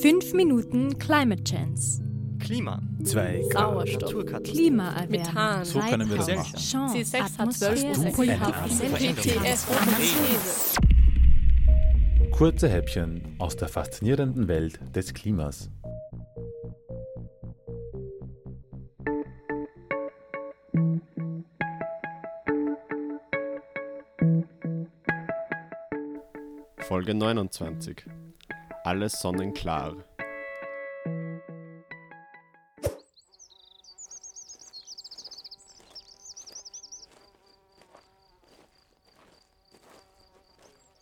5 0.00 0.32
Minuten 0.32 0.96
Climate 0.98 1.42
Chance. 1.42 2.02
Klima. 2.38 2.80
2 3.02 3.42
Sauerstoff. 3.52 4.02
Naturkatastrophe. 4.12 4.52
Klimaerwärmung. 4.52 5.10
Methan. 5.10 5.64
So 5.64 5.80
können 5.80 6.08
wir 6.08 6.18
das 6.18 6.28
machen. 6.28 6.56
Chance. 6.56 6.98
C6 6.98 7.38
hat 7.38 7.52
12 7.52 7.84
Atmosphäre. 7.84 8.38
Prozent. 8.38 8.96
GTS. 8.96 9.66
These. 9.98 10.80
Kurze 12.30 12.68
Häppchen 12.68 13.34
aus 13.40 13.56
der 13.56 13.66
faszinierenden 13.66 14.46
Welt 14.46 14.78
des 14.94 15.12
Klimas. 15.14 15.68
Folge 26.78 27.14
29. 27.14 28.04
Alles 28.88 29.20
sonnenklar. 29.20 29.96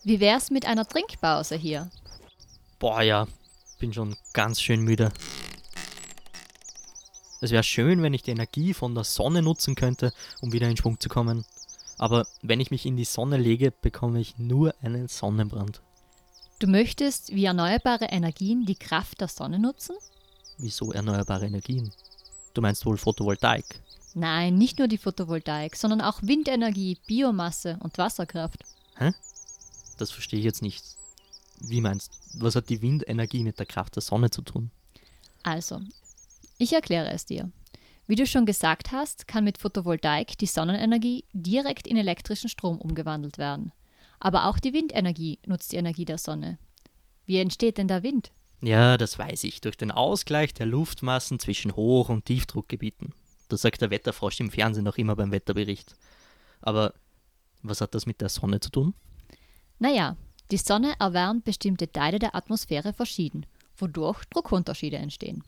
Wie 0.03 0.19
wär's 0.19 0.51
mit 0.51 0.67
einer 0.67 0.85
Trinkpause 0.85 1.55
hier? 1.55 1.89
Boah, 2.81 3.03
ja, 3.03 3.29
bin 3.79 3.95
schon 3.95 4.17
ganz 4.33 4.61
schön 4.61 4.81
müde. 4.81 5.13
Es 7.41 7.53
wäre 7.53 7.63
schön, 7.63 8.03
wenn 8.03 8.15
ich 8.15 8.23
die 8.23 8.33
Energie 8.33 8.75
von 8.75 8.97
der 8.97 9.05
Sonne 9.05 9.43
nutzen 9.43 9.77
könnte, 9.77 10.13
um 10.41 10.53
wieder 10.53 10.69
in 10.69 10.77
Schwung 10.77 10.99
zu 10.99 11.09
kommen. 11.09 11.45
Aber 11.99 12.27
wenn 12.43 12.59
ich 12.59 12.73
mich 12.73 12.85
in 12.85 12.97
die 12.97 13.05
Sonne 13.05 13.37
lege, 13.37 13.71
bekomme 13.71 14.19
ich 14.19 14.39
nur 14.39 14.75
einen 14.83 15.07
Sonnenbrand. 15.07 15.83
Du 16.59 16.67
möchtest 16.67 17.35
wie 17.35 17.45
erneuerbare 17.45 18.07
Energien 18.07 18.65
die 18.65 18.77
Kraft 18.77 19.21
der 19.21 19.29
Sonne 19.29 19.59
nutzen? 19.59 19.95
Wieso 20.57 20.91
erneuerbare 20.91 21.47
Energien? 21.47 21.93
Du 22.55 22.63
meinst 22.63 22.87
wohl 22.87 22.97
Photovoltaik? 22.97 23.83
Nein, 24.15 24.57
nicht 24.57 24.79
nur 24.79 24.89
die 24.89 24.97
Photovoltaik, 24.97 25.77
sondern 25.77 26.01
auch 26.01 26.23
Windenergie, 26.23 26.97
Biomasse 27.07 27.79
und 27.81 27.99
Wasserkraft. 27.99 28.65
Das 29.99 30.11
verstehe 30.11 30.39
ich 30.39 30.47
jetzt 30.47 30.63
nicht. 30.63 30.83
Wie 31.61 31.83
meinst 31.83 32.13
Was 32.39 32.57
hat 32.57 32.71
die 32.71 32.81
Windenergie 32.81 33.43
mit 33.43 33.59
der 33.59 33.67
Kraft 33.67 33.97
der 33.97 34.03
Sonne 34.03 34.31
zu 34.31 34.41
tun? 34.41 34.71
Also, 35.43 35.81
ich 36.57 36.73
erkläre 36.73 37.11
es 37.11 37.27
dir. 37.27 37.51
Wie 38.07 38.15
du 38.15 38.27
schon 38.27 38.47
gesagt 38.47 38.93
hast, 38.93 39.29
kann 39.29 39.45
mit 39.45 39.59
Photovoltaik 39.59 40.39
die 40.39 40.47
Sonnenenergie 40.47 41.25
direkt 41.35 41.87
in 41.87 41.99
elektrischen 41.99 42.49
Strom 42.49 42.79
umgewandelt 42.79 43.37
werden. 43.37 43.73
Aber 44.19 44.47
auch 44.47 44.59
die 44.59 44.73
Windenergie 44.73 45.39
nutzt 45.47 45.73
die 45.73 45.77
Energie 45.77 46.05
der 46.05 46.19
Sonne. 46.19 46.59
Wie 47.27 47.39
entsteht 47.39 47.79
denn 47.79 47.89
der 47.89 48.03
Wind? 48.03 48.33
Ja, 48.63 48.97
das 48.97 49.19
weiß 49.19 49.45
ich. 49.45 49.61
Durch 49.61 49.77
den 49.77 49.91
Ausgleich 49.91 50.55
der 50.55 50.67
Luftmassen 50.67 51.39
zwischen 51.39 51.77
Hoch- 51.77 52.09
und 52.09 52.25
Tiefdruckgebieten. 52.25 53.13
Das 53.49 53.63
sagt 53.63 53.81
der 53.81 53.91
Wetterfrosch 53.91 54.41
im 54.41 54.51
Fernsehen 54.51 54.85
noch 54.85 54.99
immer 54.99 55.17
beim 55.17 55.31
Wetterbericht. 55.31 55.95
Aber 56.61 56.95
was 57.63 57.81
hat 57.81 57.95
das 57.95 58.07
mit 58.07 58.21
der 58.21 58.29
Sonne 58.29 58.61
zu 58.61 58.71
tun? 58.71 58.95
Naja, 59.79 60.17
die 60.51 60.57
Sonne 60.57 60.95
erwärmt 60.99 61.45
bestimmte 61.45 61.91
Teile 61.91 62.19
der 62.19 62.35
Atmosphäre 62.35 62.93
verschieden, 62.93 63.47
wodurch 63.77 64.25
Druckunterschiede 64.27 64.97
entstehen. 64.97 65.45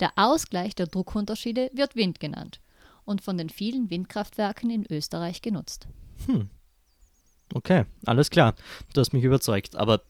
Der 0.00 0.12
Ausgleich 0.16 0.74
der 0.74 0.86
Druckunterschiede 0.86 1.70
wird 1.72 1.96
Wind 1.96 2.20
genannt 2.20 2.60
und 3.04 3.22
von 3.22 3.36
den 3.36 3.48
vielen 3.48 3.90
Windkraftwerken 3.90 4.70
in 4.70 4.86
Österreich 4.90 5.42
genutzt. 5.42 5.88
Hm. 6.26 6.50
Okay, 7.54 7.84
alles 8.06 8.30
klar. 8.30 8.54
Du 8.92 9.00
hast 9.00 9.12
mich 9.12 9.24
überzeugt. 9.24 9.76
Aber 9.76 10.02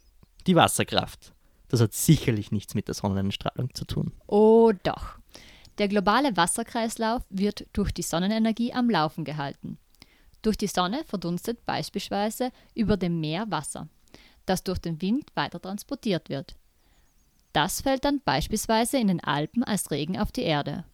die 0.46 0.56
Wasserkraft, 0.56 1.32
das 1.68 1.80
hat 1.80 1.92
sicherlich 1.92 2.52
nichts 2.52 2.74
mit 2.74 2.88
der 2.88 2.94
Sonnenstrahlung 2.94 3.74
zu 3.74 3.84
tun. 3.84 4.12
Oh 4.26 4.72
doch. 4.82 5.18
Der 5.78 5.88
globale 5.88 6.36
Wasserkreislauf 6.36 7.22
wird 7.30 7.66
durch 7.72 7.92
die 7.92 8.02
Sonnenenergie 8.02 8.72
am 8.72 8.90
Laufen 8.90 9.24
gehalten. 9.24 9.78
Durch 10.42 10.56
die 10.56 10.66
Sonne 10.66 11.04
verdunstet 11.04 11.64
beispielsweise 11.66 12.50
über 12.74 12.96
dem 12.96 13.20
Meer 13.20 13.50
Wasser, 13.50 13.88
das 14.46 14.64
durch 14.64 14.78
den 14.78 15.00
Wind 15.00 15.30
weiter 15.34 15.60
transportiert 15.60 16.28
wird. 16.28 16.56
Das 17.52 17.80
fällt 17.80 18.04
dann 18.04 18.20
beispielsweise 18.24 18.98
in 18.98 19.08
den 19.08 19.22
Alpen 19.22 19.64
als 19.64 19.90
Regen 19.90 20.18
auf 20.18 20.32
die 20.32 20.42
Erde. 20.42 20.84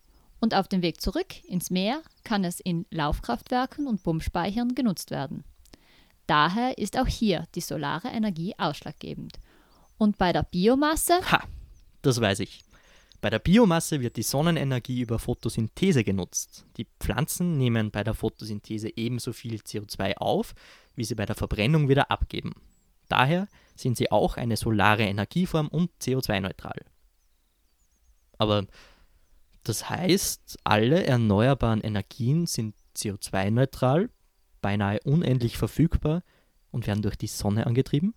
Und 0.41 0.54
auf 0.54 0.69
dem 0.69 0.83
Weg 0.83 1.00
zurück 1.00 1.43
ins 1.44 1.71
Meer 1.71 2.03
kann 2.22 2.44
es 2.44 2.60
in 2.60 2.87
Laufkraftwerken 2.91 3.87
und 3.87 4.03
Pumpspeichern 4.03 4.75
genutzt 4.75 5.10
werden. 5.10 5.44
Daher 6.27 6.79
ist 6.79 6.99
auch 6.99 7.07
hier 7.07 7.47
die 7.55 7.61
solare 7.61 8.09
Energie 8.09 8.55
ausschlaggebend. 8.59 9.39
Und 9.99 10.19
bei 10.19 10.33
der 10.33 10.43
Biomasse 10.43 11.21
Ha, 11.31 11.45
das 12.03 12.21
weiß 12.21 12.41
ich. 12.41 12.65
Bei 13.21 13.31
der 13.31 13.39
Biomasse 13.39 14.01
wird 14.01 14.17
die 14.17 14.23
Sonnenenergie 14.23 15.01
über 15.01 15.19
Photosynthese 15.19 16.05
genutzt. 16.05 16.67
Die 16.77 16.87
Pflanzen 17.01 17.57
nehmen 17.57 17.91
bei 17.91 18.05
der 18.05 18.13
Photosynthese 18.13 18.91
ebenso 18.97 19.33
viel 19.33 19.61
CO2 19.61 20.19
auf, 20.19 20.55
wie 20.95 21.05
sie 21.05 21.15
bei 21.15 21.25
der 21.25 21.34
Verbrennung 21.34 21.89
wieder 21.89 22.11
abgeben. 22.11 22.53
Daher 23.09 23.49
sind 23.77 23.97
sie 23.97 24.13
auch 24.13 24.37
eine 24.37 24.57
solare 24.57 25.05
Energieform 25.05 25.69
und 25.69 25.91
CO2-neutral. 26.03 26.84
Aber 28.37 28.67
das 29.63 29.89
heißt, 29.89 30.59
alle 30.65 31.05
erneuerbaren 31.05 31.81
Energien 31.81 32.47
sind 32.47 32.75
CO2-neutral, 32.95 34.11
beinahe 34.65 34.99
unendlich 35.05 35.59
verfügbar 35.59 36.23
und 36.71 36.87
werden 36.87 37.03
durch 37.03 37.17
die 37.17 37.27
Sonne 37.27 37.67
angetrieben? 37.67 38.15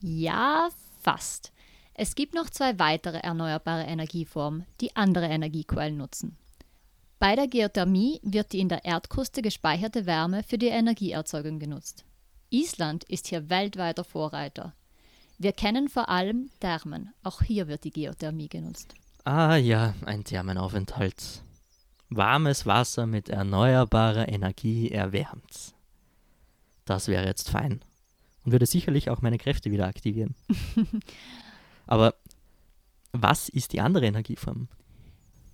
Ja, 0.00 0.68
fast. 1.00 1.52
Es 1.92 2.14
gibt 2.14 2.34
noch 2.34 2.48
zwei 2.50 2.78
weitere 2.78 3.18
erneuerbare 3.18 3.82
Energieformen, 3.82 4.64
die 4.80 4.94
andere 4.94 5.26
Energiequellen 5.26 5.96
nutzen. 5.96 6.38
Bei 7.18 7.34
der 7.34 7.48
Geothermie 7.48 8.20
wird 8.22 8.52
die 8.52 8.60
in 8.60 8.68
der 8.68 8.84
Erdkruste 8.84 9.42
gespeicherte 9.42 10.06
Wärme 10.06 10.44
für 10.44 10.56
die 10.56 10.68
Energieerzeugung 10.68 11.58
genutzt. 11.58 12.04
Island 12.50 13.02
ist 13.04 13.26
hier 13.26 13.50
weltweiter 13.50 14.04
Vorreiter. 14.04 14.74
Wir 15.38 15.52
kennen 15.52 15.88
vor 15.88 16.08
allem 16.08 16.48
Thermen, 16.60 17.12
auch 17.24 17.42
hier 17.42 17.66
wird 17.66 17.82
die 17.82 17.90
Geothermie 17.90 18.48
genutzt. 18.48 18.94
Ah 19.24 19.56
ja, 19.56 19.94
ein 20.06 20.22
Thermenaufenthalt. 20.22 21.42
Warmes 22.16 22.66
Wasser 22.66 23.06
mit 23.06 23.28
erneuerbarer 23.28 24.28
Energie 24.28 24.90
erwärmt. 24.90 25.74
Das 26.84 27.08
wäre 27.08 27.26
jetzt 27.26 27.50
fein. 27.50 27.80
Und 28.44 28.52
würde 28.52 28.66
sicherlich 28.66 29.10
auch 29.10 29.22
meine 29.22 29.38
Kräfte 29.38 29.70
wieder 29.70 29.86
aktivieren. 29.86 30.34
Aber 31.86 32.14
was 33.12 33.48
ist 33.48 33.72
die 33.72 33.80
andere 33.80 34.06
Energieform? 34.06 34.68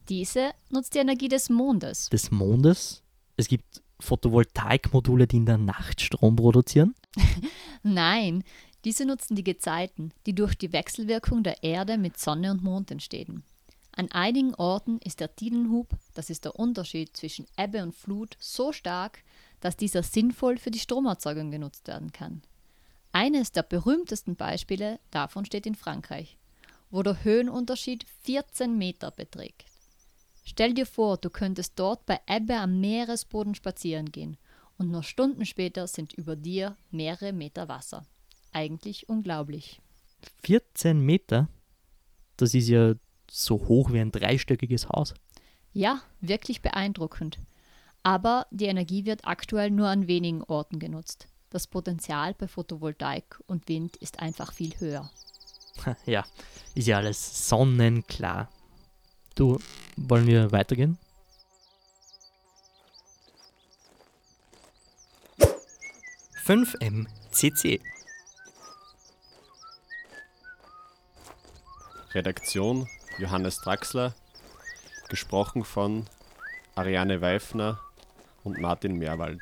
Diese 0.09 0.53
nutzt 0.71 0.95
die 0.95 0.99
Energie 0.99 1.29
des 1.29 1.51
Mondes. 1.51 2.09
Des 2.09 2.31
Mondes? 2.31 3.03
Es 3.37 3.49
gibt 3.49 3.83
Photovoltaikmodule, 4.01 5.27
die 5.27 5.37
in 5.37 5.47
der 5.47 5.59
Nacht 5.59 6.01
Strom 6.01 6.37
produzieren? 6.37 6.95
Nein, 7.83 8.45
diese 8.85 9.05
nutzen 9.05 9.35
die 9.35 9.45
Gezeiten, 9.45 10.13
die 10.27 10.35
durch 10.35 10.55
die 10.55 10.73
Wechselwirkung 10.73 11.43
der 11.43 11.63
Erde 11.63 11.99
mit 11.99 12.19
Sonne 12.19 12.51
und 12.51 12.63
Mond 12.63 12.91
entstehen. 12.91 13.43
An 13.99 14.13
einigen 14.13 14.55
Orten 14.55 15.01
ist 15.01 15.19
der 15.19 15.35
Tidenhub, 15.35 15.89
das 16.15 16.31
ist 16.31 16.45
der 16.45 16.55
Unterschied 16.55 17.17
zwischen 17.17 17.49
Ebbe 17.57 17.83
und 17.83 17.97
Flut, 17.97 18.37
so 18.39 18.73
stark, 18.73 19.25
dass 19.59 19.77
dieser 19.77 20.05
sinnvoll 20.05 20.57
für 20.57 20.71
die 20.71 20.79
Stromerzeugung 20.79 21.51
genutzt 21.51 21.89
werden 21.89 22.13
kann. 22.13 22.43
Eines 23.11 23.51
der 23.51 23.65
berühmtesten 23.65 24.37
Beispiele 24.37 25.01
davon 25.11 25.45
steht 25.45 25.67
in 25.67 25.75
Frankreich, 25.75 26.39
wo 26.91 27.03
der 27.03 27.25
Höhenunterschied 27.25 28.07
14 28.23 28.79
Meter 28.79 29.11
beträgt. 29.11 29.65
Stell 30.45 30.75
dir 30.75 30.87
vor, 30.87 31.17
du 31.17 31.29
könntest 31.29 31.73
dort 31.75 32.07
bei 32.07 32.21
Ebbe 32.29 32.55
am 32.55 32.79
Meeresboden 32.79 33.57
spazieren 33.57 34.13
gehen 34.13 34.37
und 34.77 34.93
nur 34.93 35.03
Stunden 35.03 35.45
später 35.45 35.89
sind 35.89 36.13
über 36.13 36.37
dir 36.37 36.77
mehrere 36.93 37.33
Meter 37.33 37.69
Wasser. 37.69 38.07
Eigentlich 38.53 39.09
unglaublich. 39.09 39.81
14 40.45 41.01
Meter? 41.01 41.49
Das 42.37 42.55
ist 42.55 42.69
ja 42.69 42.95
so 43.31 43.67
hoch 43.69 43.93
wie 43.93 44.01
ein 44.01 44.13
dreistöckiges 44.13 44.89
Haus. 44.89 45.15
Ja, 45.73 46.01
wirklich 46.21 46.63
beeindruckend. 46.63 47.39
Aber 48.03 48.47
die 48.51 48.67
Energie 48.67 49.05
wird 49.05 49.27
aktuell 49.27 49.71
nur 49.71 49.89
an 49.89 50.07
wenigen 50.07 50.43
Orten 50.43 50.79
genutzt. 50.79 51.29
Das 51.51 51.67
Potenzial 51.67 52.35
bei 52.35 52.49
Photovoltaik 52.49 53.41
und 53.47 53.69
Wind 53.69 53.97
ist 53.97 54.21
einfach 54.21 54.53
viel 54.53 54.79
höher. 54.79 55.11
Ja, 56.07 56.25
ist 56.75 56.89
ja 56.89 56.97
alles 56.97 57.49
sonnenklar. 57.49 58.49
Du, 59.37 59.61
wollen 59.97 60.27
wir 60.27 60.51
weitergehen? 60.51 60.99
MCC. 66.81 67.81
Redaktion 72.19 72.89
Johannes 73.19 73.61
Draxler, 73.61 74.13
gesprochen 75.09 75.63
von 75.63 76.07
Ariane 76.75 77.21
Weifner 77.21 77.79
und 78.43 78.61
Martin 78.61 78.97
Meerwald. 78.99 79.41